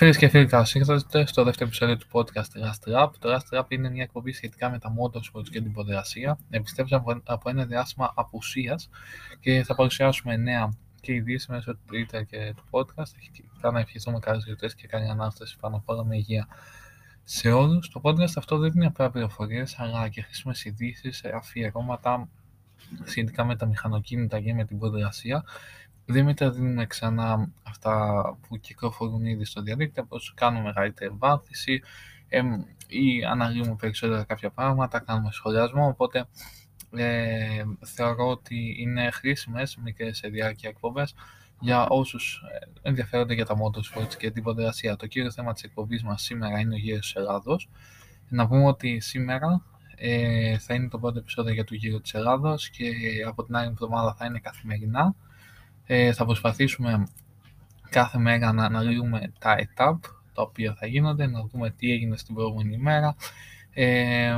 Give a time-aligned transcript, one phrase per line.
[0.00, 3.10] Φίλες και φίλοι, καλώς ήρθατε στο δεύτερο επεισόδιο του podcast Rust Rap.
[3.18, 6.38] Το Rust Rap είναι μια εκπομπή σχετικά με τα motorsports και την ποδηλασία.
[6.50, 8.88] Επιστρέψαμε από ένα διάστημα απουσίας
[9.40, 13.12] και θα παρουσιάσουμε νέα και ειδήσει μέσω του Twitter και του podcast.
[13.60, 16.48] Θα να ευχηθούμε καλές γιορτές και καλή ανάσταση πάνω απ' όλα με υγεία
[17.24, 17.88] σε όλους.
[17.88, 22.28] Το podcast αυτό δεν είναι απλά πληροφορίες, αλλά και χρήσιμες ειδήσεις, αφιερώματα
[23.04, 25.44] σχετικά με τα μηχανοκίνητα και με την ποδηλασία
[26.10, 31.82] δεν μεταδίδουμε ξανά αυτά που κυκλοφορούν ήδη στο διαδίκτυο, πως κάνουμε μεγαλύτερη βάθηση
[32.86, 36.26] ή αναλύουμε περισσότερα κάποια πράγματα, κάνουμε σχολιασμό, οπότε
[36.96, 41.14] ε, θεωρώ ότι είναι χρήσιμες μικρές σε διάρκεια εκπομπές
[41.60, 44.96] για όσους ε, ενδιαφέρονται για τα motorsports και την ποδηλασία.
[44.96, 47.68] Το κύριο θέμα της εκπομπής μας σήμερα είναι ο γύρος της Ελλάδος.
[48.28, 49.62] Να πούμε ότι σήμερα
[49.96, 52.90] ε, θα είναι το πρώτο επεισόδιο για το γύρο της Ελλάδος και
[53.26, 55.14] από την άλλη εβδομάδα θα είναι καθημερινά.
[55.92, 57.06] Ε, θα προσπαθήσουμε
[57.88, 59.96] κάθε μέρα να αναλύουμε τα etap
[60.34, 63.16] τα οποία θα γίνονται, να δούμε τι έγινε στην προηγούμενη μέρα.
[63.72, 64.36] Ε,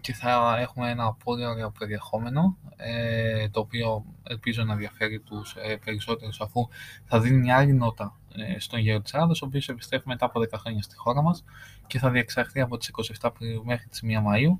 [0.00, 5.76] και θα έχουμε ένα πολύ ωραίο περιεχόμενο ε, το οποίο ελπίζω να ενδιαφέρει τους ε,
[5.84, 6.68] περισσότερους αφού
[7.04, 10.40] θα δίνει μια άλλη νότα ε, στον Γέρο της Ελλάδας ο οποίος επιστρέφει μετά από
[10.40, 11.44] 10 χρόνια στη χώρα μας
[11.86, 14.58] και θα διεξαχθεί από τις 27 Απριλίου μέχρι τις 1 Μαΐου.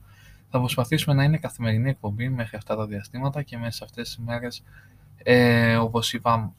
[0.51, 4.17] Θα προσπαθήσουμε να είναι καθημερινή εκπομπή μέχρι αυτά τα διαστήματα και μέσα σε αυτές τις
[4.17, 4.63] ημέρες
[5.23, 6.55] ε, όπως είπα,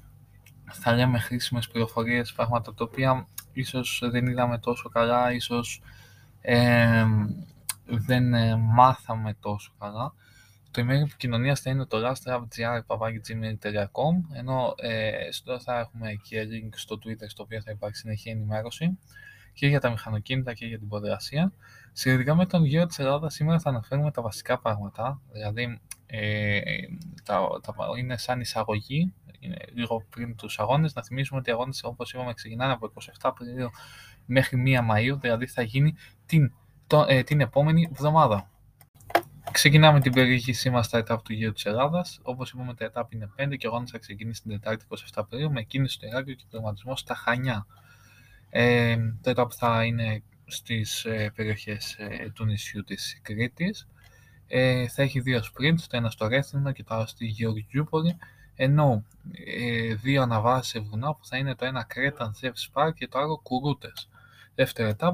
[0.72, 5.82] θα λέμε χρήσιμες πληροφορίες, πράγματα τα οποία ίσως δεν είδαμε τόσο καλά, ίσως
[6.42, 7.06] ε,
[7.86, 10.14] δεν ε, μάθαμε τόσο καλά.
[10.72, 17.00] Το email επικοινωνίας θα είναι το lastravgr.gmail.com ενώ ε, στο θα έχουμε και link στο
[17.04, 18.98] Twitter στο οποίο θα υπάρχει συνεχή ενημέρωση
[19.54, 21.54] και για τα μηχανοκίνητα και για την ποδηλασία.
[21.94, 26.60] Σχετικά με τον γύρο της Ελλάδας σήμερα θα αναφέρουμε τα βασικά πράγματα, δηλαδή ε,
[27.24, 30.94] τα, τα, είναι σαν εισαγωγή, είναι λίγο πριν τους αγώνες.
[30.94, 33.70] Να θυμίσουμε ότι οι αγώνες, όπως είπαμε, ξεκινάνε από 27 Απριλίου
[34.26, 36.54] μέχρι 1 Μαΐου, δηλαδή θα γίνει την,
[36.88, 38.50] το, ε, την επόμενη εβδομάδα.
[39.52, 42.20] Ξεκινάμε την περιήγησή μας στα ΕΤΑΠ του γύρου της Ελλάδας.
[42.22, 45.52] Όπως είπαμε, τα ΕΤΑΠ είναι 5 και ο αγώνας θα ξεκινήσει την Τετάρτη 27 Απριλίου
[45.52, 47.66] με κίνηση στο Ηράκλειο και προγραμματισμό στα Χανιά.
[48.54, 53.88] Ε, το ΕΤΑΠ θα είναι στις ε, περιοχές ε, του νησιού της Κρήτης
[54.54, 58.18] ε, θα έχει δύο sprints, το ένα στο Ρέθινο και το άλλο στη Γεωργιούπολη,
[58.56, 63.08] ενώ ε, δύο αναβάσεις σε βουνά που θα είναι το ένα Κρέταν Zeus Park και
[63.08, 64.10] το άλλο Κουρούτες.
[64.56, 65.14] Δεύτερο etap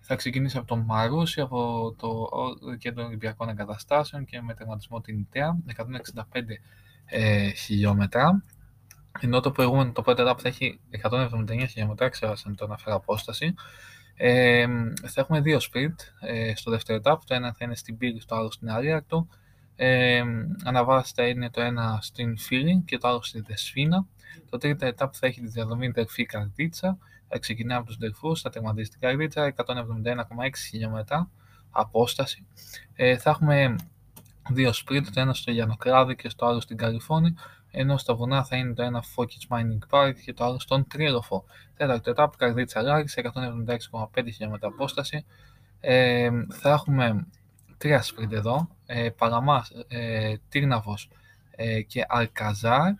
[0.00, 2.28] θα ξεκινήσει από το Μαρούσι, από το
[2.78, 6.22] κέντρο Ολυμπιακών Εγκαταστάσεων και με τερματισμό την Ιταία, 165
[7.04, 8.42] ε, χιλιόμετρα.
[9.20, 13.54] Ενώ το προηγούμενο, το πρώτο etap θα έχει 179 χιλιόμετρα, ξέρω αν το αναφέρω απόσταση.
[14.16, 14.66] Ε,
[15.06, 17.16] θα έχουμε δύο sprint ε, στο δεύτερο etap.
[17.26, 19.28] Το ένα θα είναι στην Πύλη, το άλλο στην Αλίακτο.
[19.76, 20.22] Ε,
[20.64, 24.06] αναβάσει θα είναι το ένα στην Φίλη και το άλλο στη Δεσφίνα.
[24.50, 26.98] Το τρίτο etap θα έχει τη διαδρομή Δερφή Καρδίτσα.
[27.28, 31.30] Θα ξεκινάει από τους Δερφού, θα τερματίσει την Καρδίτσα, 171,6 χιλιόμετρα
[31.70, 32.46] απόσταση.
[32.94, 33.76] Ε, θα έχουμε
[34.50, 37.34] δύο sprint, το ένα στο Γιανοκράδη και στο άλλο στην Καλιφώνη
[37.74, 41.44] ενώ στα βουνά θα είναι το ένα Focus Mining Park και το άλλο στον Τρίλοφο.
[41.76, 45.24] Τέταρτο etap, Καρδίτσα Λάρης, 176,5 χιλιόμετρα απόσταση.
[45.80, 47.26] Ε, θα έχουμε
[47.78, 51.10] τρία σπριντ εδώ, ε, Παλαμάς, ε, Τύρναβος
[51.50, 52.92] ε, και Αλκαζάρ,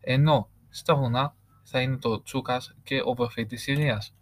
[0.00, 4.14] ενώ στα βουνά θα είναι το Τσούκας και ο Προφήτης Ηλίας.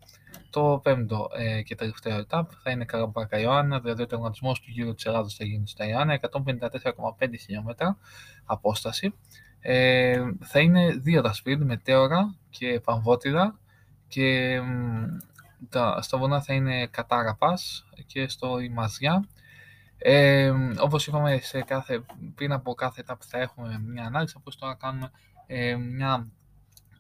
[0.51, 4.95] Το πέμπτο ε, και τελευταίο etap θα είναι Καραμπάκα Ιωάννα, δηλαδή ο τερματισμός του γύρου
[4.95, 7.99] της Ελλάδας θα γίνει στα Ιωάννα, 154,5 χιλιόμετρα
[8.45, 9.15] απόσταση.
[9.65, 13.59] Ε, θα είναι δύο τα σπίτι, μετέωρα και Παμβότιδα
[14.09, 14.61] και
[15.69, 19.29] τα, στα βουνά θα είναι Κατάρα Πας και στο Ημαζιά.
[19.99, 24.75] Ε, όπως είπαμε, σε κάθε, πριν από κάθε etap θα έχουμε μια ανάλυση, όπως τώρα
[24.75, 25.11] κάνουμε
[25.47, 26.29] ε, μια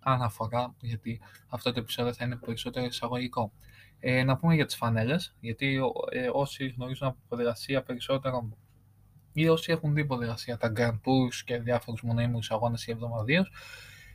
[0.00, 3.52] αναφορά, γιατί αυτό το επεισόδιο θα είναι περισσότερο εισαγωγικό.
[4.00, 5.80] Ε, να πούμε για τις φανέλες, γιατί
[6.10, 8.48] ε, όσοι γνωρίζουν από ποδηλασία περισσότερο
[9.32, 13.42] ή όσοι έχουν δει ποδηλασία, τα Grand Tours και διάφορους μονοήμερου αγώνες ή εβδομαδίου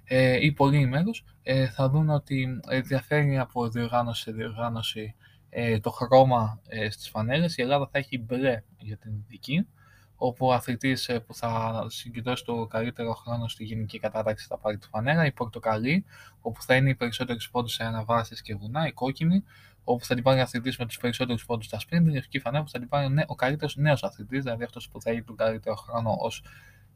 [0.03, 5.16] ε, ή ημέρους, ε, θα δουν ότι διαφέρει από διοργάνωση σε διοργάνωση
[5.49, 7.58] ε, το χρώμα ε, στις φανέλες.
[7.58, 9.67] Η Ελλάδα θα έχει μπλε για την ειδική,
[10.16, 14.78] όπου ο αθλητής ε, που θα συγκεντρώσει το καλύτερο χρόνο στη γενική κατάταξη θα πάρει
[14.78, 16.05] τη φανέλα, η πορτοκαλί,
[16.41, 19.43] όπου θα είναι οι περισσότεροι πόντους σε αναβάσεις και βουνά, η κόκκινη,
[19.89, 22.63] όπου θα την πάρει ο αθλητή με τους περισσότερους πόντους στα sprint, η λευκή φανέλα
[22.63, 25.75] που θα την πάρει ο καλύτερος νέος αθλητής, δηλαδή αυτός που θα έχει τον καλύτερο
[25.75, 26.43] χρόνο ως...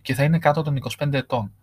[0.01, 1.53] και θα είναι κάτω των 25 ετών.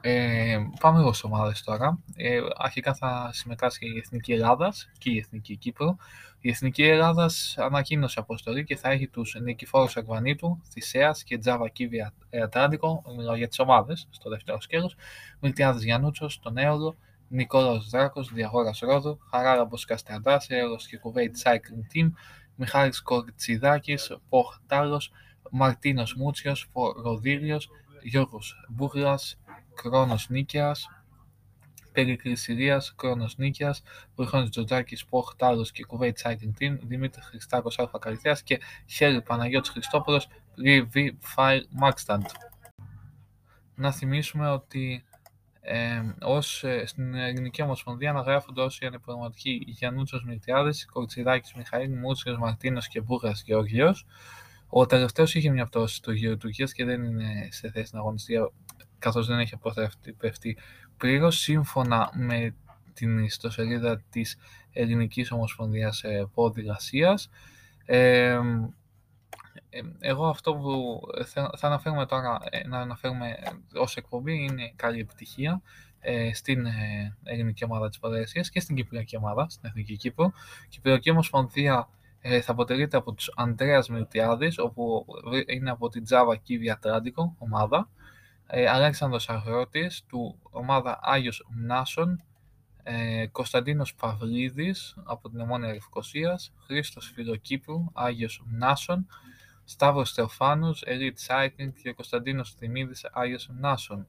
[0.00, 1.98] Ε, πάμε λίγο στι ομάδες τώρα.
[2.16, 5.96] Ε, αρχικά θα συμμετάσχει η Εθνική Ελλάδας και η Εθνική Κύπρο.
[6.40, 12.12] Η Εθνική Ελλάδας ανακοίνωσε αποστολή και θα έχει τους Νικηφόρους Αγβανίτου, Θησέας και Τζάβα Κίβια
[12.42, 14.96] Ατλάντικο, μιλάω για τις ομάδες στο δεύτερο σκέλος,
[15.40, 16.96] Μιλτιάδε Γιανούτσο, τον Έολο,
[17.32, 22.10] Νικόλαος Δράκος, Διαγόρας Ρόδου, Χαράραμπος Καστραντάς, Έωρος και Κουβέιτ Cycling Team,
[22.54, 25.12] Μιχάλης Κορτσιδάκης, Ποχ Τάλος,
[25.50, 26.70] Μαρτίνος Μούτσιος,
[27.02, 27.68] Ροδίλιος,
[28.02, 29.40] Γιώργος Μπούρλας,
[29.74, 30.88] Κρόνος Νίκαιας,
[31.92, 33.82] Περικλής Συρίας, Κρόνος Νίκαιας,
[34.14, 37.90] Βοηχώνης Τζοτζάκης, Ποχ Τάλος και Κουβέιτ Cycling Team, Δημήτρης Χριστάκος Α.
[37.98, 42.26] Καλυθέας και Χέρι Παναγιώτης Χριστόπουλος, Ριβι File Maxtant.
[43.74, 45.04] Να θυμίσουμε ότι
[45.60, 52.88] ε, ως, ε, στην Ελληνική Ομοσπονδία αναγράφονται όσοι ανεπαγγελματικοί Γιαννούτσος Μιλτιάδης, Κορτσιδάκης Μιχαήλ, Μούτσιος Μαρτίνος
[52.88, 54.06] και Μπούγας Γεωργίος.
[54.68, 58.34] Ο τελευταίος είχε μια πτώση στο γύρο Τουρκίας και δεν είναι σε θέση να αγωνιστεί
[58.98, 60.56] καθώς δεν έχει αποθρευτεί
[60.96, 62.54] πλήρως σύμφωνα με
[62.94, 64.36] την ιστοσελίδα της
[64.72, 66.02] Ελληνικής Ομοσπονδίας
[66.34, 67.30] Ποδηλασίας.
[67.84, 68.40] Ε,
[69.98, 71.00] εγώ αυτό που
[71.56, 73.38] θα αναφέρουμε τώρα, ε, να αναφέρουμε
[73.74, 75.62] ως εκπομπή είναι καλή επιτυχία
[76.00, 80.32] ε, στην ε, ελληνική ομάδα της Ποδηλασίας και στην Κυπριακή ομάδα, στην Εθνική Κύπρο.
[80.64, 81.88] Η Κυπριακή Ομοσπονδία
[82.42, 85.06] θα αποτελείται από τους Αντρέας Μιλτιάδης, όπου
[85.46, 87.88] είναι από την Τζάβα Κίβια Τράντικο ομάδα,
[88.68, 92.22] Αλέξανδρος Αγρότης, του ομάδα Άγιος Μνάσον,
[93.32, 99.06] Κωνσταντίνος Παυλίδης από την Ομόνια Λευκοσίας, Χρήστος Φιλοκύπρου, Άγιος Μνάσον,
[99.70, 104.06] Σταύρος Θεοφάνους, Elite Cycling και Κωνσταντίνος Θημίδης, Άγιος Νάσον.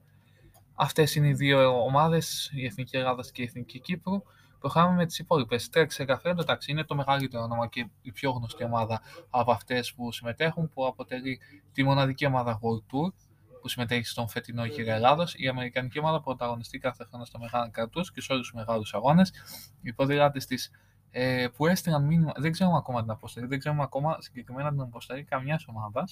[0.74, 4.22] Αυτές είναι οι δύο ομάδες, η Εθνική Ελλάδας και η Εθνική Κύπρου.
[4.58, 5.68] Προχάμε με τις υπόλοιπες.
[5.68, 9.00] Τρέξε καφέ, εντάξει, είναι το μεγαλύτερο όνομα και η πιο γνωστή ομάδα
[9.30, 11.40] από αυτές που συμμετέχουν, που αποτελεί
[11.72, 13.12] τη μοναδική ομάδα World Tour
[13.60, 15.34] που συμμετέχει στον φετινό γύρο Ελλάδος.
[15.36, 19.32] Η Αμερικανική ομάδα πρωταγωνιστεί κάθε χρόνο στο Μεγάλο Καρτού και σε όλους τους μεγάλους αγώνες.
[19.82, 20.70] Οι ποδηλάτες της
[21.14, 25.24] ε, που έστειλαν μήνυμα, δεν ξέρουμε ακόμα την αποστολή, δεν ξέρουμε ακόμα συγκεκριμένα την αποστολή
[25.24, 26.08] καμιά ομάδα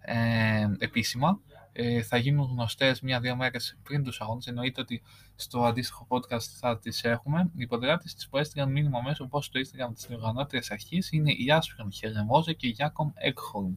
[0.00, 1.40] ε, επίσημα.
[1.72, 4.46] Ε, θα γίνουν γνωστές μία-δύο μέρες πριν τους αγώνες.
[4.46, 5.02] Εννοείται ότι
[5.34, 7.50] στο αντίστοιχο podcast θα τις έχουμε.
[7.56, 11.50] Οι ποδηλάτες τη που έστειλαν μήνυμα μέσω πώ το Instagram της διοργανώτριας αρχής είναι η
[11.50, 13.74] Άσπρον Χελεμόζε και η Γιάκομ Εκχολμ.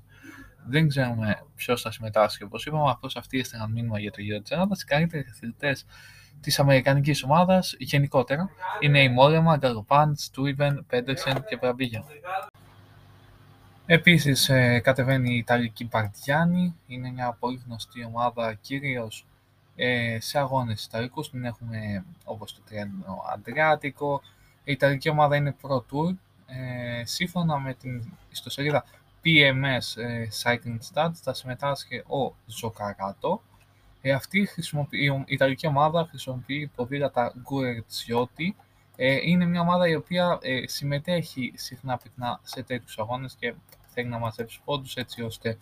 [0.67, 2.43] Δεν ξέρουμε ποιος θα συμμετάσχει.
[2.43, 4.81] Όπως είπαμε, απλώς αυτοί έστειλαν μήνυμα για το γύρο της Ελλάδας.
[4.81, 5.85] Οι καλύτεροι αθλητές
[6.41, 8.49] Της Αμερικανικής ομάδας γενικότερα
[8.79, 12.03] είναι η Μόρεμα, Γκαλοπάντς, Στούιβεν, Πέντερσεν και Βραμπίγια.
[13.85, 19.25] Επίσης ε, κατεβαίνει η Ιταλική Παρτιάνη, είναι μια πολύ γνωστή ομάδα κυρίως
[19.75, 24.21] ε, σε αγώνες Ιταλικούς, την έχουμε όπως το τρένο Αντριάτικο.
[24.63, 28.85] Η Ιταλική ομάδα είναι Pro Tour, ε, σύμφωνα με την ιστοσελίδα
[29.23, 33.41] PMS ε, Cycling Stats θα συμμετάσχει ο Ζοκαράτο,
[34.07, 38.55] ε, αυτή χρησιμοποιεί, η Ιταλική ομάδα χρησιμοποιεί ποδήλατα Γκουρετσιώτη.
[38.95, 43.53] Ε, είναι μια ομάδα η οποία ε, συμμετέχει συχνά πυκνά σε τέτοιους αγώνες και
[43.87, 45.57] θέλει να μαζέψει πόντους έτσι ώστε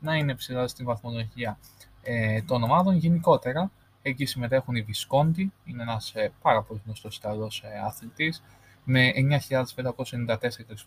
[0.00, 1.58] να είναι ψηλά στην βαθμολογία
[2.02, 2.96] ε, των ομάδων.
[2.96, 3.70] Γενικότερα,
[4.02, 8.42] εκεί συμμετέχουν οι Βισκόντι, είναι ένας ε, πάρα πολύ γνωστός Ιταλός ε, αθλητής,
[8.84, 10.36] με 9.594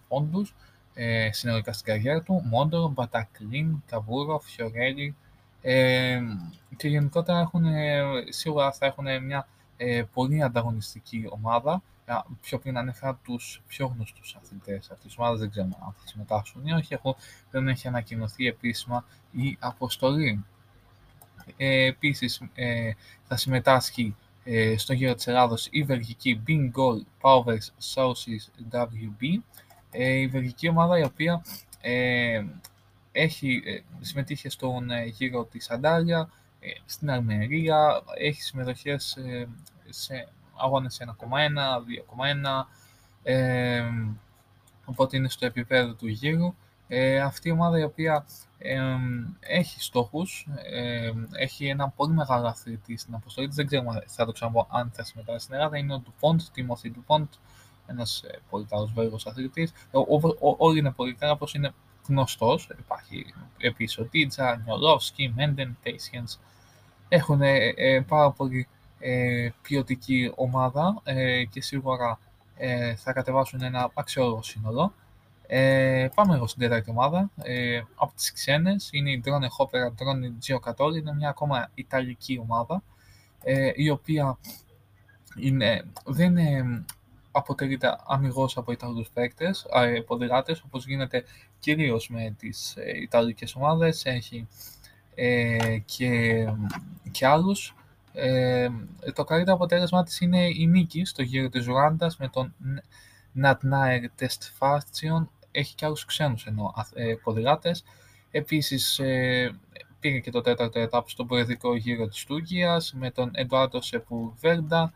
[0.08, 0.56] πόντους
[0.94, 2.42] ε, συνολικά στην καριέρα του.
[2.46, 5.16] Μόντορο, Μπατακλίν, Καβούρο, Φιωρέλη,
[5.62, 6.22] ε,
[6.78, 7.66] και γενικότερα έχουν,
[8.30, 9.48] σίγουρα θα έχουν μια
[9.78, 11.82] ε, πολύ ανταγωνιστική ομάδα.
[12.42, 16.66] Πιο πριν ανέφερα τους πιο γνωστούς αθλητές αυτής της ομάδας, δεν ξέρουμε αν θα συμμετάσχουν
[16.66, 16.94] ή όχι.
[16.94, 17.16] Έχω,
[17.52, 20.46] δεν έχει ανακοινωθεί επίσημα η αποστολή.
[21.58, 22.92] Ε, Επίσης, ε,
[23.28, 29.40] θα συμμετάσχει ε, στο γύρο της Ελλάδος η βελγική Bingol Powers Sources WB.
[29.92, 31.42] Ε, η βελγική ομάδα η οποία
[31.82, 32.44] ε,
[33.22, 39.18] έχει, ε, συμμετείχε στον ε, γύρο της Αντάλια, ε, στην Αρμερία, έχει συμμετοχές
[39.90, 42.68] σε αγώνες 1,1, 2,1,
[43.24, 43.84] ε,
[44.86, 46.54] οπότε είναι στο επίπεδο του γύρου.
[46.88, 48.26] Ε, αυτή η ομάδα η οποία
[49.40, 50.48] έχει στόχους,
[51.32, 55.04] έχει ένα πολύ μεγάλο αθλητή στην αποστολή της, δεν ξέρουμε, θα το ξαναπώ, αν θα
[55.04, 57.28] συμμετάσχει στην Ελλάδα, είναι ο Ντουπόντ, Τιμωθή Ντουπόντ,
[57.88, 59.72] ένας πολύ καλός Βέλγος αθλητής.
[60.58, 61.74] Όλοι είναι πολύ καλά, όπως είναι
[62.10, 66.40] γνωστός, υπάρχει επίσης ο Τίτζα, Νιολόφσκι, Μέντεν, Τέισιενς,
[67.10, 68.68] έχουν ε, πάρα πολύ
[69.00, 72.20] ε, ποιοτική ομάδα ε, και σίγουρα
[72.56, 74.94] ε, θα κατεβάσουν ένα αξιόλογο σύνολο.
[75.48, 77.30] Ε, πάμε εγώ στην τέταρτη ομάδα.
[77.44, 82.84] Ε, από τις ξένες είναι η Drone Hopper, Drone Gio είναι μια ακόμα ιταλική ομάδα,
[83.44, 84.38] ε, η οποία
[85.36, 86.86] είναι, δεν είναι
[87.32, 89.66] αποτελείται αμυγός από Ιταλούς παίκτες,
[90.06, 91.24] ποδηλάτες, όπως γίνεται
[91.60, 94.48] κυρίως με τις ε, Ιταλικές ομάδες, έχει
[95.16, 96.46] ε, και,
[97.12, 97.76] και άλλους.
[98.14, 98.70] Ε,
[99.14, 102.54] το καλύτερο αποτέλεσμα της είναι η νίκη στο γύρο της Ρουάντας με τον
[103.32, 107.84] Νατνάερ Τεστφάστσιον, έχει και άλλους ξένους ενώ ε, ποδηλάτες.
[108.32, 109.60] Επίσης ε,
[110.00, 114.94] πήγε και το τέταρτο ετάπο στον προεδρικό γύρο της Τουρκίας με τον Εντουάρτο Σεπουρβέρντα,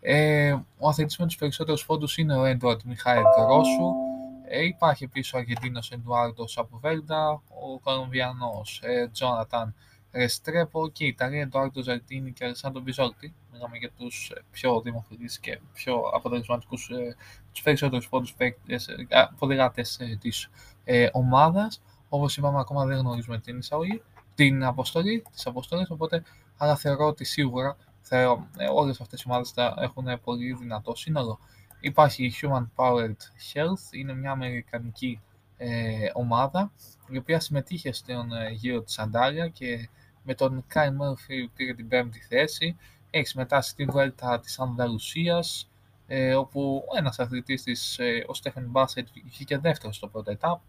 [0.00, 4.05] Ε, ο αθλητής με τους περισσότερους πόντους είναι ο Έντουαρτ Μιχάη Γκρόσου.
[4.48, 9.74] Ε, υπάρχει επίσης ο Αργεντίνος Εντουάρντος Σαπουβέλντα, ο Κολομβιανός ε, Τζόναταν
[10.12, 13.34] Ρεστρέπο και η Ιταλία Εντουάρντο Ζαρτίνη και Αλessandro Μπιζόλτη.
[13.52, 17.16] Μιλάμε για τους ε, πιο δημοφιλείς και πιο αποτελεσματικούς, ε,
[17.52, 19.06] τους περισσότερους πόντους παίκτες, ε,
[19.38, 20.50] ποδηλάτες ε, της
[20.84, 21.82] ε, ομάδας.
[22.08, 24.02] Όπως είπαμε, ακόμα δεν γνωρίζουμε την εισαγωγή,
[24.34, 26.22] την αποστολή, τις αποστολές, οπότε
[26.56, 31.38] αλλά θεωρώ ότι σίγουρα θεωρώ, ε, όλες αυτές οι ομάδες θα έχουν πολύ δυνατό σύνολο.
[31.80, 33.20] Υπάρχει η Human Powered
[33.52, 35.20] Health, είναι μια αμερικανική
[35.56, 36.72] ε, ομάδα
[37.08, 39.88] η οποία συμμετείχε στον ε, γύρο της Αντάλια και
[40.22, 42.76] με τον Kai Murphy πήρε την πέμπτη θέση.
[43.10, 45.68] Έχει συμμετάσχει στην Βέλτα της Ανδαλουσίας,
[46.06, 50.60] ε, όπου ένας αθλητής της, ε, ο Στέφεν Μπάσετ, βγήκε δεύτερος στο πρώτο ετάπ.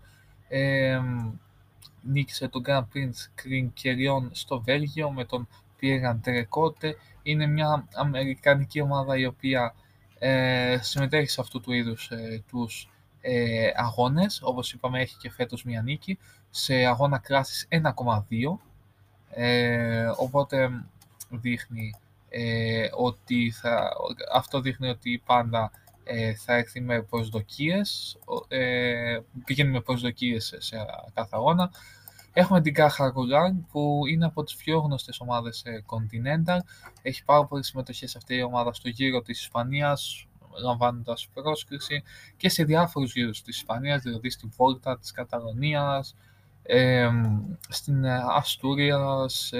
[0.47, 0.99] Ε,
[2.01, 5.47] νίκησε τον Grand Prince Κριγκεριών στο Βέλγιο με τον
[5.81, 6.91] Pierre André Cote.
[7.23, 9.75] Είναι μια αμερικανική ομάδα η οποία
[10.19, 12.89] ε, συμμετέχει σε αυτού του είδους ε, τους
[13.21, 14.39] ε, αγώνες.
[14.43, 16.17] Όπως είπαμε έχει και φέτος μια νίκη
[16.49, 18.57] σε αγώνα κράσης 1,2.
[19.29, 20.69] Ε, οπότε
[21.29, 21.93] δείχνει
[22.29, 23.91] ε, ότι θα,
[24.33, 25.71] αυτό δείχνει ότι πάντα
[26.03, 30.77] ε, θα έρθει με προσδοκίες, ε, πηγαίνει με προσδοκίες σε
[31.13, 31.71] κάθε αγώνα.
[32.39, 33.11] Έχουμε την Caja
[33.71, 36.57] που είναι από τις πιο γνωστές ομάδες ε, Continental.
[37.01, 40.27] Έχει πάρα πολλή συμμετοχή σε αυτή η ομάδα στο γύρο της Ισπανίας,
[40.63, 42.03] λαμβάνοντας πρόσκληση
[42.37, 46.15] και σε διάφορους γύρους της Ισπανίας, δηλαδή στην Βόλτα της Καταλωνίας,
[46.63, 47.09] ε,
[47.69, 49.53] στην Αστούριας,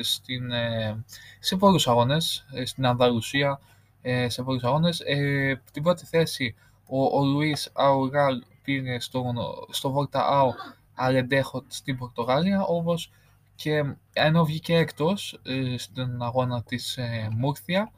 [0.00, 1.04] στην, ε,
[1.38, 3.60] σε πολλούς αγώνες, ε, στην Ανδαλουσία,
[4.02, 5.00] ε, σε πολλούς αγώνες.
[5.00, 6.54] Ε, την πρώτη θέση
[6.86, 9.32] ο, ο Λουίς Αουράλ πήρε στο,
[9.70, 10.54] στο Βόλτα Άο
[10.94, 13.10] Αλεντέχο στην Πορτογάλια, όπως
[13.54, 17.92] και ενώ βγήκε έκτος ε, στον αγώνα της ε, Μούρθια,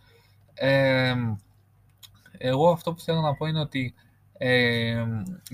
[0.54, 1.14] ε,
[2.38, 3.94] εγώ αυτό που θέλω να πω είναι ότι
[4.38, 5.04] ε,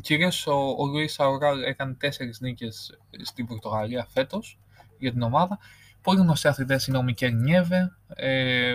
[0.00, 4.58] κυρίως ο, ο Λουίς Αουράλ έκανε τέσσερις νίκες στην Πορτογαλία φέτος
[4.98, 5.58] για την ομάδα.
[6.02, 8.74] Πολύ γνωστοί αθλητές είναι ο Μικέλ Νιέβε, ε,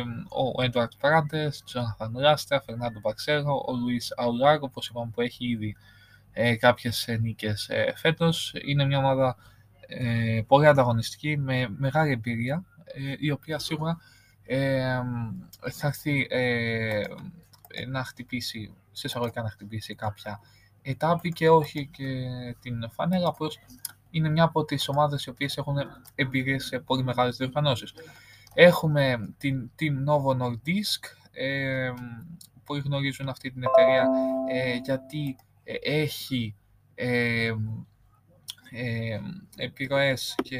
[0.55, 5.45] ο Έντουαρτ Πράντες, ο Τζόναθαν Ράστα, Φερνάντο Μπαξέρο, ο Λουίς Αουράλ, όπως είπαμε που έχει
[5.45, 5.75] ήδη
[6.39, 8.53] ε, κάποιες νίκες ε, φέτος.
[8.65, 9.37] Είναι μια ομάδα
[9.87, 13.97] ε, πολύ ανταγωνιστική, με μεγάλη εμπειρία, ε, η οποία σίγουρα
[14.45, 14.99] ε,
[15.71, 17.03] θα έρθει ε,
[17.87, 20.39] να χτυπήσει, σε εισαγωγικά να χτυπήσει κάποια
[20.81, 22.05] ετάπη και όχι και
[22.61, 23.59] την φανέλα, απλώς
[24.09, 25.77] είναι μια από τις ομάδες οι οποίες έχουν
[26.15, 27.93] εμπειρίες σε πολύ μεγάλες διοργανώσεις.
[28.53, 31.01] Έχουμε την Team Novo Nordisk,
[31.31, 31.91] ε,
[32.63, 34.07] που γνωρίζουν αυτή την εταιρεία
[34.51, 35.46] ε, γιατί ε,
[35.81, 36.55] έχει
[36.95, 37.51] ε,
[38.71, 39.19] ε,
[39.55, 40.59] επιρροές και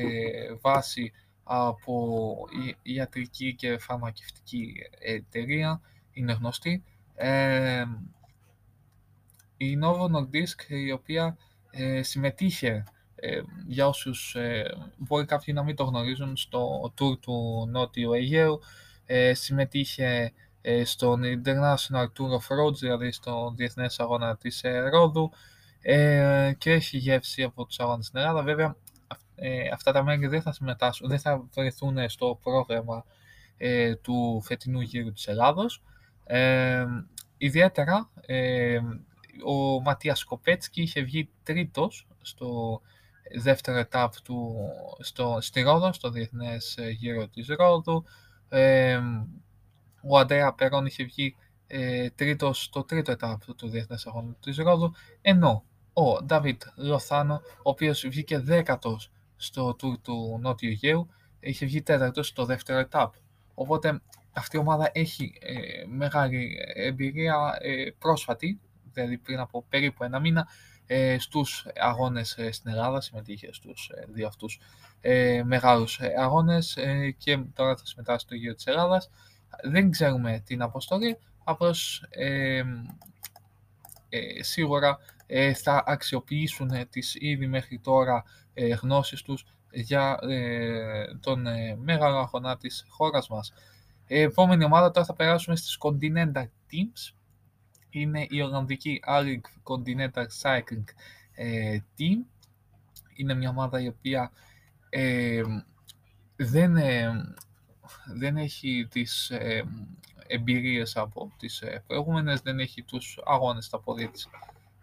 [0.61, 1.11] βάση
[1.43, 2.35] από
[2.81, 6.83] ιατρική και φαρμακευτική εταιρεία, είναι γνωστή.
[7.15, 7.83] Ε,
[9.57, 11.37] η Novo Nordisk, η οποία
[11.71, 12.83] ε, συμμετείχε
[13.15, 18.59] ε, για όσους ε, μπορεί κάποιοι να μην το γνωρίζουν στο tour του Νότιου Αιγαίου,
[19.05, 20.31] ε, συμμετείχε ε,
[20.83, 25.31] στον International Tour of Roads, δηλαδή στο Διεθνές Αγώνα της ε, Ρόδου
[25.81, 28.43] ε, και έχει γεύση από τους αγώνες στην Ελλάδα.
[28.43, 28.75] Βέβαια,
[29.73, 33.05] αυτά τα μέρη δεν θα συμμετάσχουν, δεν θα βρεθούν στο πρόγραμμα
[34.01, 35.83] του φετινού γύρου της Ελλάδος.
[37.37, 38.09] ιδιαίτερα,
[39.45, 42.81] ο Ματίας Κοπέτσκι είχε βγει τρίτος στο
[43.39, 44.55] δεύτερο ετάπ του
[44.99, 48.05] στο, στη Ρόδο, στο Διεθνές Γύρο της Ρόδου.
[50.01, 51.35] Ο Αντρέα Περόν είχε βγει
[51.67, 55.63] ε, τρίτος στο τρίτο ετάπ του Διεθνές Αγώνα της Ρόδου, ενώ
[55.93, 61.07] ο Ντάβιτ Λοθάνο, ο οποίος βγήκε δέκατος στο τουρ του Νότιου Αιγαίου,
[61.39, 63.13] είχε βγει τέταρτος στο δεύτερο ετάπ.
[63.53, 64.01] Οπότε
[64.31, 68.59] αυτή η ομάδα έχει ε, μεγάλη εμπειρία ε, πρόσφατη,
[68.93, 70.47] δηλαδή πριν από περίπου ένα μήνα,
[70.85, 74.59] ε, στους αγώνες ε, στην Ελλάδα, συμμετείχε στους ε, δύο αυτούς
[75.01, 76.77] ε, μεγάλους αγώνες
[77.17, 79.09] και τώρα θα συμμετάσχει στο γύρο της Ελλάδας
[79.63, 82.63] δεν ξέρουμε την αποστολή, απλώς ε,
[84.09, 88.23] ε, σίγουρα ε, θα αξιοποιήσουν τις ήδη μέχρι τώρα
[88.53, 90.19] ε, γνώσεις τους για
[91.19, 91.45] τον
[91.77, 93.53] μεγάλο αγώνα της χώρας μας.
[94.07, 97.13] επόμενη ομάδα τώρα θα περάσουμε στις Continental Teams.
[97.89, 100.83] Είναι η Ολλανδική Allic Continental Cycling
[101.97, 102.25] Team.
[103.15, 104.31] Είναι μια ομάδα η οποία
[106.35, 106.77] δεν
[108.15, 109.63] δεν έχει τις ε,
[110.27, 114.29] εμπειρίες από τις ε, προηγούμενες, δεν έχει τους αγώνες στα πόδια της,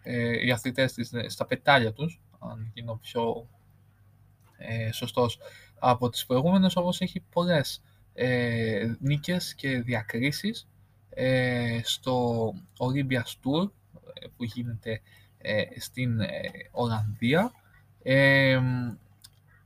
[0.03, 3.47] ε, οι αθλητές της ε, στα πετάλια τους, αν γίνω πιο
[4.57, 5.39] ε, σωστός
[5.79, 7.81] από τις προηγούμενες, όπως έχει πολλές
[8.13, 10.67] ε, νίκες και διακρίσεις
[11.09, 12.47] ε, στο
[12.77, 13.69] Olympias Tour
[14.13, 15.01] ε, που γίνεται
[15.37, 16.19] ε, στην
[16.71, 17.51] Ολλανδία.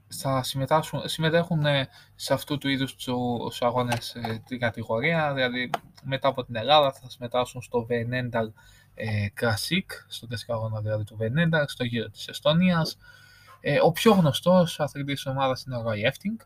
[0.09, 0.43] Θα
[1.05, 1.63] συμμετέχουν
[2.15, 5.69] σε αυτού του είδους τους αγώνες την κατηγορία, δηλαδή
[6.03, 8.51] μετά από την Ελλάδα θα συμμετάσχουν στο Venendal
[9.41, 12.97] Classic, στο κλασικό αγώνα δηλαδή του Venendal, στο γύρο της Εστονίας.
[13.83, 16.45] ο πιο γνωστός αθλητής της ομάδας είναι ο Roy Efting.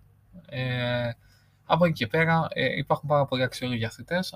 [1.65, 4.33] από εκεί και πέρα υπάρχουν πάρα πολλοί αξιόλογοι αθλητές.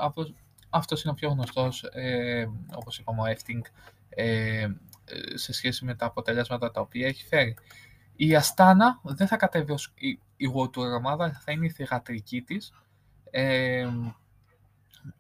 [0.70, 3.62] Αυτός είναι ο πιο γνωστός, ε, όπως είπαμε, ο Efting,
[4.10, 4.68] ε,
[5.34, 7.56] σε σχέση με τα αποτελέσματα τα οποία έχει φέρει.
[8.20, 12.74] Η Αστάνα δεν θα κατέβει ως η, η World ομάδα, θα είναι η θηγατρική της.
[13.30, 13.88] Ε,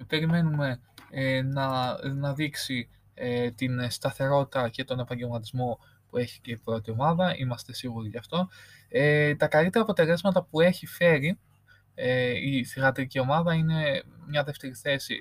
[0.07, 6.57] περιμένουμε ε, να, να δείξει ε, την σταθερότητα και τον επαγγελματισμό που έχει και η
[6.57, 8.49] πρώτη ομάδα, είμαστε σίγουροι γι' αυτό.
[8.89, 11.39] Ε, τα καλύτερα αποτελέσματα που έχει φέρει
[11.95, 15.15] ε, η θηγατρική ομάδα είναι μια δεύτερη θέση.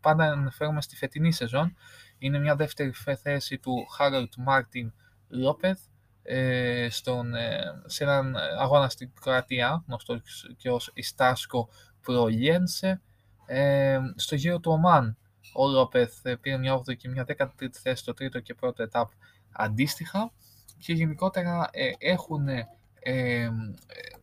[0.00, 1.76] Πάντα αναφέρομαι στη φετινή σεζόν.
[2.18, 2.92] Είναι μια δεύτερη
[3.22, 4.92] θέση του Harold Μάρτιν
[6.28, 10.20] Λόπεθ στον, ε, σε έναν αγώνα στην Κροατία, γνωστό
[10.56, 11.68] και ως Ιστάσκο
[12.00, 13.00] Προλιένσε.
[13.46, 15.16] Ε, στο γύρο του Ομάν,
[15.54, 19.10] ο Λόπεθ πήρε μια 8η και μια 13η θέση στο τρίτο και πρώτο ετάπ
[19.52, 20.32] αντίστοιχα
[20.78, 23.50] και γενικότερα ε, έχουν ε,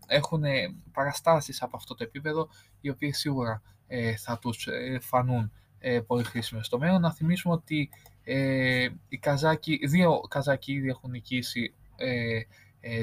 [0.08, 0.44] έχουν
[0.92, 2.50] παραστάσεις από αυτό το επίπεδο
[2.82, 7.02] οι οποίες σίγουρα ε, θα τους ε, φανούν ε, πολύ χρήσιμες στο μέλλον.
[7.02, 7.90] Να θυμίσουμε ότι
[8.24, 11.83] ε, οι Καζάκοι, δύο Καζάκοι ήδη έχουν νικήσει ε, ε,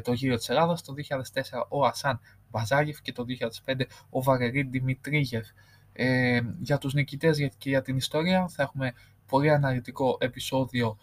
[0.03, 3.25] το γύρο της Ελλάδας, το 2004 ο Ασάν Μπαζάγεφ και το
[3.65, 3.81] 2005
[4.11, 5.47] ο Βαρερή Δημητρίγεφ.
[5.93, 8.93] Ε, για τους νικητές και για την ιστορία θα έχουμε
[9.27, 10.99] πολύ αναλυτικό επεισόδιο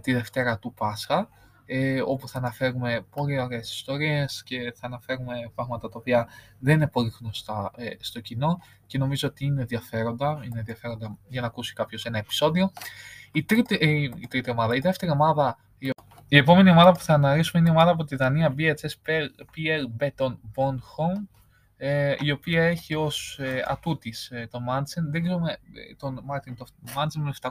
[0.00, 1.28] τη Δευτέρα του Πάσχα
[1.72, 6.28] ε, όπου θα αναφέρουμε πολύ ωραίες ιστορίες και θα αναφέρουμε πράγματα τα οποία
[6.58, 11.40] δεν είναι πολύ γνωστά ε, στο κοινό και νομίζω ότι είναι ενδιαφέροντα, είναι ενδιαφέροντα για
[11.40, 12.72] να ακούσει κάποιος ένα επεισόδιο.
[13.32, 15.90] Η τρίτη, ε, η τρίτη ομάδα, η δεύτερη ομάδα, η,
[16.32, 19.14] η επόμενη ομάδα που θα αναλύσουμε είναι η ομάδα από τη Δανία BHS
[19.54, 21.26] PL Beton Bond Home
[21.76, 26.56] ε, η οποία έχει ως ε, ατούτης ε, τον Μάντσεν, δεν ξέρουμε ε, τον Μάρτιν
[26.56, 27.50] τον Μάντσεν με 759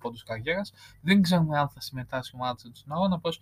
[0.00, 3.40] πόντους καριέρας, δεν ξέρουμε αν θα συμμετάσχει ο Μάντσεν στον αγώνα, πως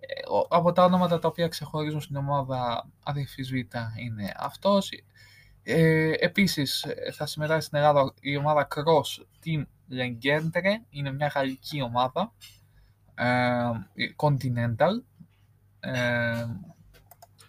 [0.00, 4.90] ε, από τα ονόματα τα οποία ξεχωρίζουν στην ομάδα αδερφής Β είναι αυτός.
[5.62, 12.32] Ε, επίσης θα συμμετάσχει στην Ελλάδα η ομάδα Cross Team Legendre, είναι μια γαλλική ομάδα,
[12.40, 12.61] ε,
[14.16, 15.02] Continental,
[15.80, 16.46] ε,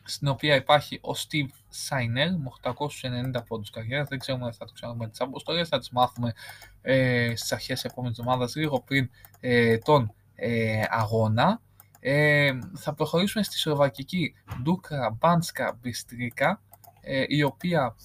[0.03, 4.07] στην οποία υπάρχει ο Steve Σάινελ με 890 πόντους καριέρας.
[4.07, 6.33] Δεν ξέρουμε αν θα το ξέρουμε τις αποστολές, θα τις μάθουμε
[6.81, 11.61] ε, στις αρχές επόμενης εβδομάδας λίγο πριν ε, τον ε, αγώνα.
[11.99, 16.61] Ε, θα προχωρήσουμε στη Σλοβακική Ντούκρα Μπάνσκα Μπιστρίκα,
[17.01, 17.95] ε, η οποία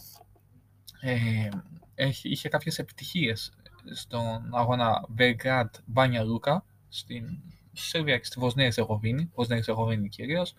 [1.01, 1.49] ε,
[1.95, 3.53] έχει, είχε κάποιες επιτυχίες
[3.93, 7.25] στον αγώνα Belgrad Μπάνια Λούκα στην
[7.73, 10.55] Σερβία και στη Βοσνία Ζεγοβίνη, Βοσνία Ζεγοβίνη κυρίως.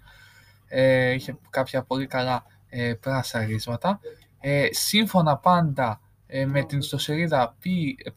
[0.68, 4.00] Ε, είχε κάποια πολύ καλά ε, πράσαρίσματα.
[4.39, 7.58] Ε, σύμφωνα πάντα ε, με την ιστοσελίδα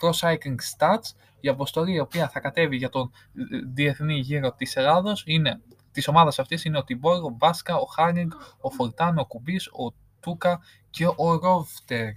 [0.01, 4.77] Pro Cycling Stats, η αποστολή η οποία θα κατέβει για τον ε, διεθνή γύρο της
[4.77, 5.61] Ελλάδος είναι
[5.93, 9.95] της ομάδας αυτής είναι ο Τιμπόρ, ο Μπάσκα, ο Χάρινγκ, ο Φορτάν, ο Κουμπής, ο
[10.21, 12.13] Τούκα και ο Ρόφτερ.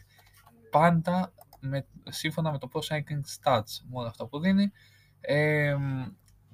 [0.72, 4.72] Πάντα με, σύμφωνα με το Pro Cycling Stats, μόνο αυτά που δίνει.
[5.26, 5.76] Ε,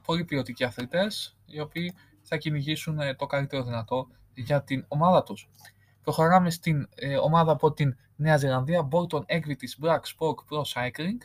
[0.06, 5.50] πολύ ποιοτικοί αθλητές, οι οποίοι θα κυνηγήσουν το καλύτερο δυνατό για την ομάδα τους.
[6.04, 11.18] Προχωράμε στην ε, ομάδα από την Νέα Ζηλανδία, Bolton Equities Black Spoke Pro Cycling,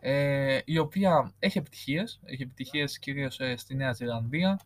[0.00, 4.60] ε, η οποία έχει επιτυχίες, έχει επιτυχίες κυρίως ε, στη Νέα Ζηλανδία,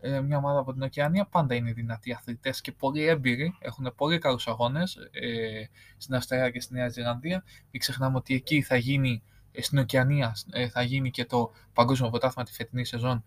[0.00, 4.18] ε, μια ομάδα από την Οκεανία, πάντα είναι δυνατοί αθλητές και πολύ έμπειροι, έχουν πολύ
[4.18, 5.64] καλούς αγώνες ε,
[5.96, 7.44] στην Αυστραλία και στη Νέα Ζηλανδία.
[7.70, 9.22] Μην ξεχνάμε ότι εκεί θα γίνει
[9.60, 10.36] στην Οκεανία
[10.72, 13.24] θα γίνει και το Παγκόσμιο Πρωτάθλημα τη φετινή σεζόν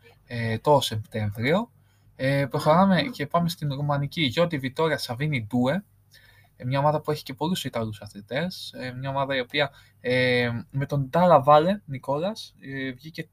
[0.61, 1.69] το Σεπτέμβριο.
[2.19, 4.21] Ε, προχωράμε και πάμε στην ρουμανική.
[4.21, 5.83] Γιώτη Βιτόρια Σαβίνη Ντούε,
[6.55, 10.49] ε, μια ομάδα που έχει και πολλούς Ιταλούς αθλητές, ε, μια ομάδα η οποία ε,
[10.71, 13.29] με τον Τάλα Βάλε Νικόλας ε, βγήκε,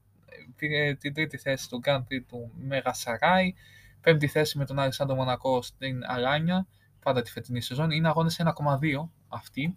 [0.55, 3.53] πήρε την τρίτη θέση στο Grand Prix του Μεγασαράι,
[4.01, 6.67] πέμπτη θέση με τον Αλεξάνδρο Μονακό στην Αλάνια,
[6.99, 7.91] πάντα τη φετινή σεζόν.
[7.91, 9.75] Είναι αγώνες 1,2 αυτοί,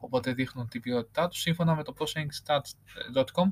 [0.00, 1.40] οπότε δείχνουν την ποιότητά τους.
[1.40, 3.48] Σύμφωνα με το prosengstats.com,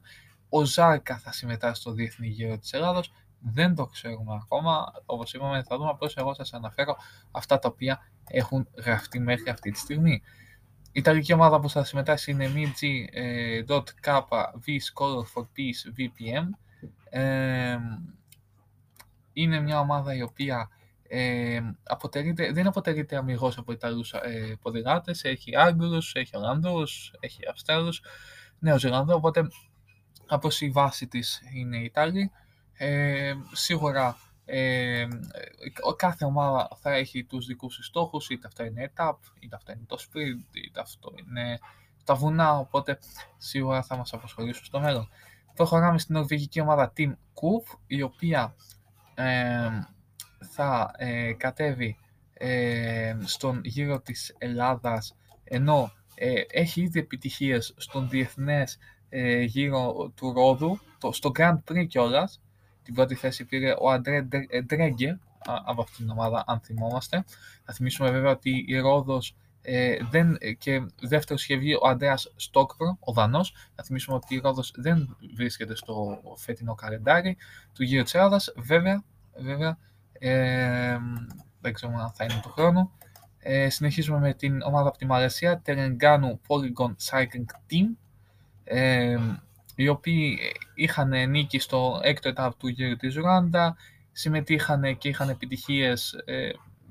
[0.49, 4.93] ο Ζάρκα θα συμμετάσχει στο Διεθνή Γύρο της Ελλάδος δεν το ξέρουμε ακόμα.
[5.07, 6.97] Όπως είπαμε, θα δούμε απλώ εγώ σας αναφέρω
[7.31, 10.23] αυτά τα οποία έχουν γραφτεί μέχρι αυτή τη στιγμή.
[10.93, 14.23] Η Ιταλική ομάδα που θα συμμετάσχει είναι MG.K
[14.67, 16.47] V Scholar for Peace VPM.
[19.33, 20.71] είναι μια ομάδα η οποία
[21.09, 28.03] ε, αποτελείται, δεν αποτελείται αμυγός από Ιταλούς ε, ποδηλάτες, έχει Άγγλους, έχει Ολλανδούς, έχει Αυστράλους,
[28.59, 29.49] Νέο Ζηλανδό, οπότε
[30.27, 32.31] από η βάση της είναι η Ιταλή.
[32.73, 35.07] Ε, σίγουρα ε,
[35.97, 39.85] κάθε ομάδα θα έχει τους δικούς της στόχους, είτε αυτό είναι etap, είτε αυτό είναι
[39.87, 41.59] το sprint, είτε αυτό είναι
[42.05, 42.99] τα βουνά, οπότε
[43.37, 45.09] σίγουρα θα μας απασχολήσουν στο μέλλον.
[45.55, 48.55] Προχωράμε στην νορβηγική ομάδα Team Coop, η οποία
[49.15, 49.69] ε,
[50.39, 51.97] θα ε, κατέβει
[52.35, 60.33] ε, στον γύρο της Ελλάδας, ενώ ε, έχει ήδη επιτυχίες στον διεθνές ε, γύρο του
[60.33, 62.41] Ρόδου, το, στο Grand Prix κιόλας.
[62.83, 64.23] Την πρώτη θέση πήρε ο Αντρέ
[64.65, 65.19] Ντρέγκε
[65.65, 67.25] από αυτήν την ομάδα, αν θυμόμαστε.
[67.65, 72.97] Θα θυμίσουμε βέβαια ότι η Ρόδος ε, δεν, και δεύτερο είχε βγει ο Αντρέας Στόκπρο,
[73.01, 73.55] ο Δανός.
[73.75, 77.37] Θα θυμίσουμε ότι η Ρόδος δεν βρίσκεται στο φετινό καλεντάρι
[77.73, 78.53] του γύρου της Ελλάδας.
[78.57, 79.05] Βέβαια,
[79.37, 79.79] βέβαια
[80.19, 80.99] ε,
[81.61, 82.93] δεν ξέρουμε αν θα είναι το χρόνο.
[83.39, 87.97] Ε, συνεχίζουμε με την ομάδα από τη Μαλαισία, Terengganu Polygon Cycling Team,
[88.65, 89.17] ε,
[89.75, 90.39] οι οποίοι
[90.75, 93.77] είχαν νίκη στο έκτο ετάπ του γύρου της Ρουάντα,
[94.13, 96.51] συμμετείχαν και είχαν επιτυχίες, ε,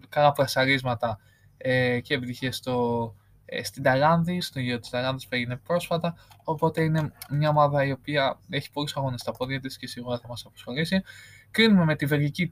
[0.09, 1.19] καλά πλασαρίσματα
[1.57, 6.81] ε, και επιτυχίες στο, ε, στην Ταλάνδη, στο γύρο της Ταλάνδης που έγινε πρόσφατα, οπότε
[6.83, 10.45] είναι μια ομάδα η οποία έχει πολλούς αγώνες στα πόδια της και σίγουρα θα μας
[10.45, 11.03] αποσχολήσει.
[11.51, 12.51] Κρίνουμε με τη βελγική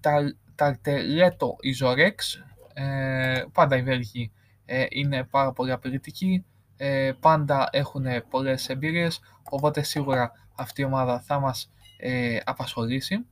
[0.55, 4.31] Ταρτελέτο Ιζορέξ, ε, πάντα οι Βέλγοι
[4.65, 6.45] ε, είναι πάρα πολύ απαιτητικοί,
[6.77, 13.25] ε, πάντα έχουν πολλές εμπειρίες, οπότε σίγουρα αυτή η ομάδα θα μας ε, απασχολήσει,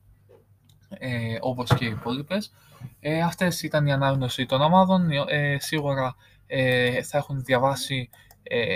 [0.90, 2.54] ε, όπως και οι υπόλοιπες.
[3.00, 6.16] Ε, αυτές ήταν η ανάγνωση των ομάδων, ε, σίγουρα
[6.48, 8.10] ε, θα έχουν διαβάσει
[8.44, 8.76] ε,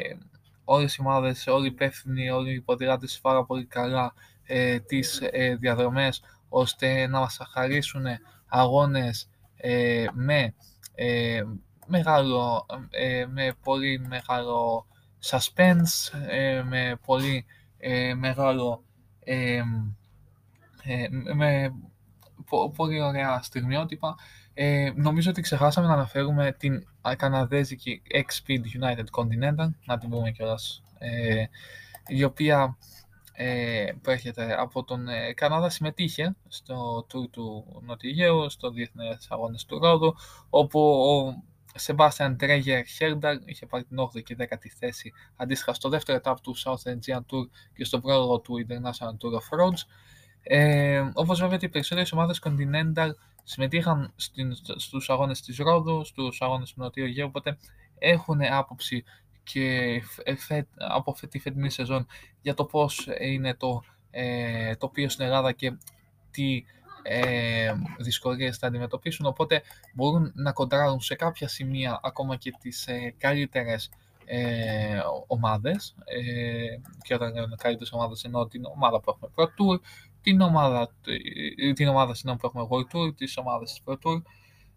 [0.64, 5.56] όλες οι ομάδες, όλοι οι υπεύθυνοι, όλοι οι ποδηλάτες πάρα πολύ καλά ε, τις ε,
[5.60, 8.06] διαδρομές, ώστε να μας χαρίσουν
[8.48, 10.54] αγώνες ε, με,
[10.96, 11.42] ε,
[11.88, 14.88] μεγάλο, ε, με πολύ μεγάλο
[15.24, 17.46] suspense, ε, με πολύ
[18.18, 18.84] μεγάλο
[21.36, 21.74] με
[22.76, 24.16] πολύ ωραία στιγμιότυπα.
[24.96, 30.84] νομίζω ότι ξεχάσαμε να αναφέρουμε την καναδέζικη X-Speed United Continental, να την πούμε κιόλας,
[32.08, 32.78] η οποία
[33.40, 39.66] ε, που έρχεται από τον ε, Καναδά συμμετείχε στο Tour του Νοτιογαίου, στο Διεθνές Αγώνες
[39.66, 40.16] του Ρόδου,
[40.50, 41.44] όπου ο
[41.76, 46.56] Σεμπάστιαν Τρέγερ Χέρνταρ είχε πάρει την 8η και 10η θέση αντίστοιχα στο δεύτερο ετάπ του
[46.58, 49.82] South Aegean Tour και στο πρόλογο του International Tour of Roads.
[50.44, 53.10] Ε, Όπως βέβαια οι περισσότερες ομάδες Continental
[53.44, 54.14] συμμετείχαν
[54.76, 57.58] στους αγώνες της Ρόδου, στους αγώνες του Νοτιού Αιγαίου, οπότε
[58.00, 59.04] έχουν άποψη
[59.52, 60.02] και
[60.78, 62.08] από τη φετινή σεζόν
[62.42, 63.82] για το πώς είναι το
[64.12, 65.78] ε, τοπίο στην Ελλάδα και
[66.32, 66.64] τι
[67.04, 69.62] ε, δυσκολίες θα αντιμετωπίσουν, οπότε
[69.94, 73.90] μπορούν να κοντράρουν σε κάποια σημεία ακόμα και τις ε, καλύτερες
[74.26, 79.80] ε, ομάδες ε, και όταν λέω καλύτερες ομάδες εννοώ την ομάδα που έχουμε Pro Tour,
[80.22, 80.96] την ομάδα,
[81.76, 84.22] την ομάδα που έχουμε World Tour, τις ομάδες της Pro Tour,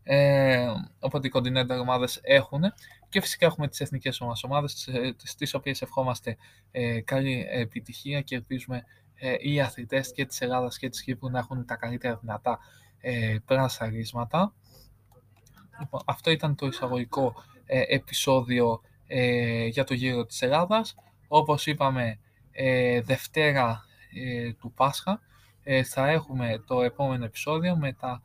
[0.02, 0.66] ε,
[0.98, 2.62] οπότε οι continental ομάδες έχουν
[3.10, 4.88] και φυσικά έχουμε τις εθνικές μας ομάδες,
[5.36, 6.36] τις οποίες ευχόμαστε
[6.70, 11.38] ε, καλή επιτυχία και ελπίζουμε ε, οι αθλητές και της Ελλάδας και της Κύπρου να
[11.38, 12.58] έχουν τα καλύτερα δυνατά
[13.00, 14.54] ε, πράσαρίσματα.
[15.80, 17.34] Λοιπόν, αυτό ήταν το εισαγωγικό
[17.72, 20.94] ε, επεισόδιο ε, για το γύρο της Ελλάδας.
[21.28, 22.18] Όπως είπαμε,
[22.52, 23.84] ε, Δευτέρα
[24.58, 25.20] του Πάσχα
[25.84, 28.22] θα έχουμε το επόμενο επεισόδιο με τα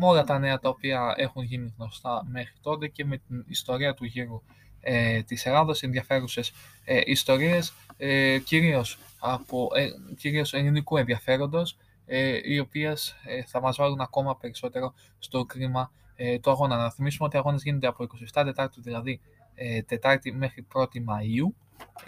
[0.00, 3.94] με όλα τα νέα τα οποία έχουν γίνει γνωστά μέχρι τότε και με την ιστορία
[3.94, 4.42] του γύρου
[4.80, 6.52] ε, της Ελλάδας, ενδιαφέρουσες
[6.84, 13.76] ε, ιστορίες, ε, κυρίως, από, ε, κυρίως ελληνικού ενδιαφέροντος, ε, οι οποίες ε, θα μας
[13.76, 16.76] βάλουν ακόμα περισσότερο στο κρίμα ε, του αγώνα.
[16.76, 19.20] Να θυμίσουμε ότι οι αγώνες γίνονται από 27 Τετάρτου, δηλαδή
[19.54, 21.54] ε, Τετάρτη μέχρι 1η Μαΐου,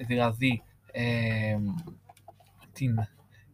[0.07, 1.57] δηλαδή ε,
[2.73, 2.99] την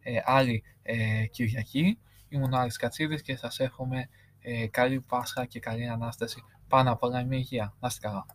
[0.00, 1.98] ε, άλλη ε, Κυριακή.
[2.28, 4.08] Ήμουν ο Άρης Κατσίδης και σας εύχομαι
[4.48, 6.44] ε, καλή Πάσχα και καλή Ανάσταση.
[6.68, 7.74] Πάνω απ' όλα με υγεία.
[7.80, 8.26] Να είστε καλά.